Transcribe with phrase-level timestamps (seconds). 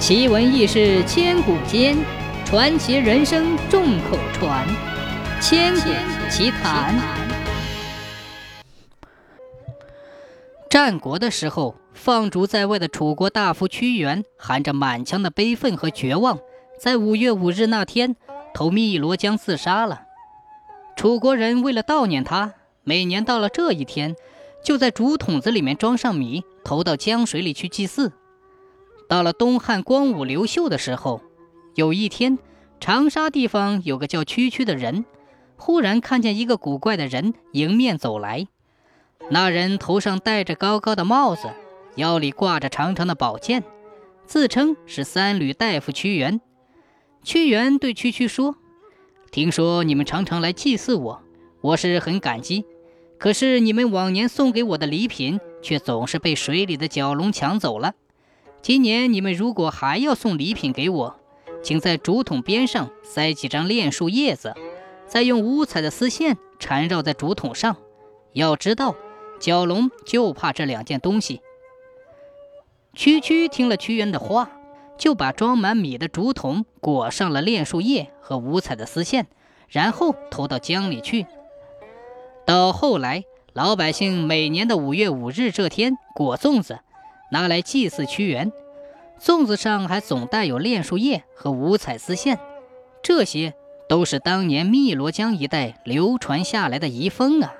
[0.00, 1.94] 奇闻异事千古间，
[2.46, 4.66] 传奇人生众口传。
[5.42, 5.90] 千古
[6.30, 6.98] 奇谈。
[10.70, 16.38] 战国的时候，放逐在外的楚国大夫屈原，含着满腔的悲愤和绝望，
[16.80, 18.16] 在五月五日那天
[18.54, 20.04] 投汨罗江自杀了。
[20.96, 22.54] 楚国人为了悼念他，
[22.84, 24.16] 每年到了这一天，
[24.64, 28.12] 就在竹筒子里面装上米，投到江水里去祭祀。
[29.10, 31.20] 到了东汉光武刘秀的时候，
[31.74, 32.38] 有一天，
[32.78, 35.04] 长沙地方有个叫区区的人，
[35.56, 38.46] 忽然看见一个古怪的人迎面走来。
[39.28, 41.50] 那人头上戴着高高的帽子，
[41.96, 43.64] 腰里挂着长长的宝剑，
[44.26, 46.40] 自称是三闾大夫屈原。
[47.24, 48.54] 屈原对区区说
[49.32, 51.20] ：“听说你们常常来祭祀我，
[51.62, 52.64] 我是很感激。
[53.18, 57.94] 可是你们往年送给我的礼品，却总是被水里的蛟龙抢走了。”
[58.62, 61.16] 今年你们如果还要送礼品给我，
[61.62, 64.54] 请在竹筒边上塞几张炼树叶子，
[65.06, 67.76] 再用五彩的丝线缠绕在竹筒上。
[68.32, 68.94] 要知道，
[69.40, 71.40] 蛟龙就怕这两件东西。
[72.94, 74.50] 区区听了屈原的话，
[74.98, 79.26] 就把装满米的竹筒裹上了炼树叶和五彩的丝线，
[79.68, 81.26] 然后投到江里去。
[82.44, 86.80] 到后来，老百姓每年的五月五日这天裹粽子。
[87.30, 88.52] 拿来祭祀屈原，
[89.20, 92.38] 粽子上还总带有炼树叶和五彩丝线，
[93.02, 93.54] 这些
[93.88, 97.54] 都是当年汨罗江一带流传下来的遗风啊。